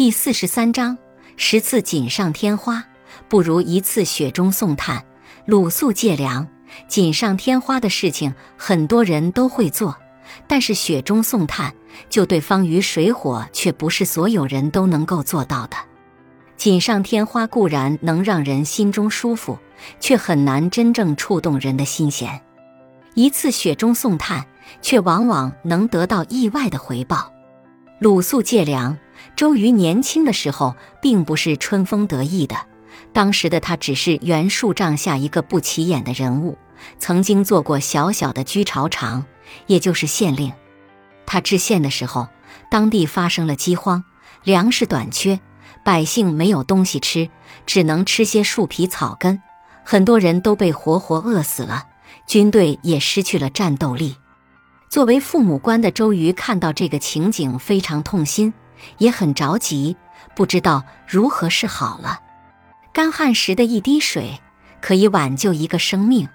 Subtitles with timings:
[0.00, 0.96] 第四十三章：
[1.36, 2.82] 十次锦上添花，
[3.28, 5.04] 不如一次雪中送炭。
[5.44, 6.48] 鲁肃借粮，
[6.88, 9.94] 锦上添花的事情很多人都会做，
[10.46, 11.74] 但是雪中送炭，
[12.08, 15.76] 就对方于水火，却不是所有人都能够做到的。
[16.56, 19.58] 锦上添花固然能让人心中舒服，
[20.00, 22.40] 却很难真正触动人的心弦。
[23.12, 24.46] 一次雪中送炭，
[24.80, 27.30] 却往往能得到意外的回报。
[27.98, 28.96] 鲁肃借粮，
[29.36, 32.56] 周瑜年轻的时候并不是春风得意的。
[33.12, 36.56] 当时的他只是袁术帐下一个不起眼的人物，
[36.98, 39.24] 曾经做过小小的居巢长，
[39.66, 40.52] 也就是县令。
[41.26, 42.28] 他知县的时候，
[42.70, 44.04] 当地发生了饥荒，
[44.44, 45.40] 粮食短缺，
[45.84, 47.28] 百姓没有东西吃，
[47.66, 49.42] 只能吃些树皮草根，
[49.84, 51.84] 很多人都被活活饿死了，
[52.26, 54.16] 军队也失去了战斗力。
[54.88, 58.52] 作为父母官的周瑜看到这个情景，非常痛心，
[58.98, 59.96] 也很着急，
[60.34, 62.20] 不知道如何是好了。
[62.92, 64.40] 干旱时的一滴水，
[64.80, 66.28] 可以挽救一个生命。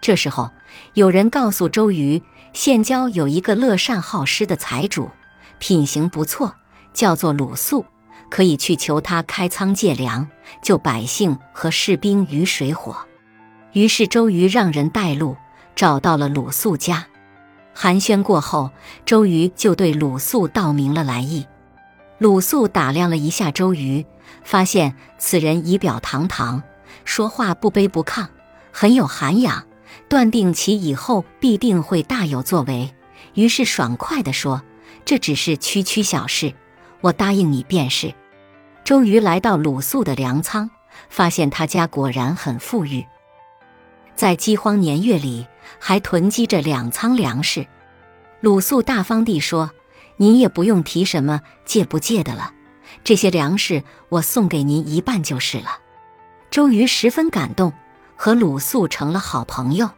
[0.00, 0.50] 这时候，
[0.94, 5.10] 有人告诉周瑜，县郊有一个乐善好施的财主，
[5.58, 6.54] 品行不错，
[6.92, 7.84] 叫做鲁肃，
[8.30, 10.28] 可以去求他开仓借粮，
[10.62, 12.96] 救百姓和士兵于水火。
[13.72, 15.36] 于是周瑜让人带路，
[15.76, 17.06] 找到了鲁肃家。
[17.74, 18.70] 寒暄过后，
[19.06, 21.46] 周瑜就对鲁肃道明了来意。
[22.22, 24.06] 鲁肃打量了一下周瑜。
[24.44, 26.62] 发现此人仪表堂堂，
[27.04, 28.28] 说话不卑不亢，
[28.70, 29.66] 很有涵养，
[30.08, 32.94] 断定其以后必定会大有作为。
[33.34, 34.62] 于是爽快地说
[35.04, 36.54] ：“这只是区区小事，
[37.00, 38.14] 我答应你便是。”
[38.84, 40.70] 周瑜来到鲁肃的粮仓，
[41.08, 43.04] 发现他家果然很富裕，
[44.14, 45.48] 在饥荒年月里
[45.80, 47.66] 还囤积着两仓粮食。
[48.40, 49.72] 鲁肃大方地说
[50.16, 52.52] ：“您也不用提什么借不借的了。”
[53.04, 55.78] 这些粮食我送给您一半就是了。
[56.50, 57.72] 周瑜十分感动，
[58.16, 59.90] 和鲁肃成了好朋友。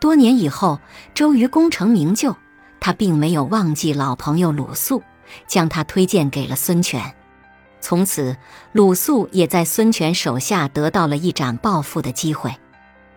[0.00, 0.80] 多年以后，
[1.14, 2.36] 周瑜功成名就，
[2.80, 5.02] 他并没有忘记老朋友鲁肃，
[5.46, 7.14] 将他推荐给了孙权。
[7.80, 8.36] 从此，
[8.72, 12.54] 鲁肃也在孙权手下得到了一展抱负的机会。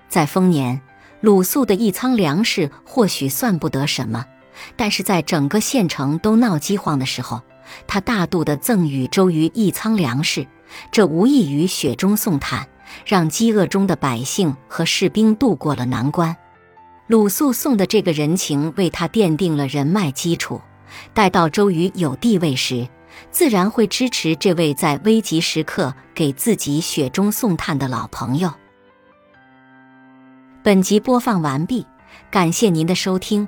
[0.07, 0.79] 在丰年，
[1.21, 4.25] 鲁肃的一仓粮食或许算不得什么，
[4.75, 7.41] 但是在整个县城都闹饥荒的时候。
[7.85, 10.47] 他大度地赠予周瑜一仓粮食，
[10.91, 12.67] 这无异于雪中送炭，
[13.05, 16.35] 让饥饿中的百姓和士兵渡过了难关。
[17.05, 20.59] 鲁肃送的这个人情，为他奠定了人脉基础。
[21.13, 22.89] 待到周瑜有地位时，
[23.29, 28.51] 自然会支持这位在危急时刻给自己雪中送炭的老朋友。
[30.63, 31.85] 本集播放完毕，
[32.31, 33.47] 感谢您的收听，